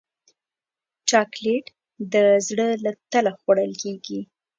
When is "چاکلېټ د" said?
1.09-2.15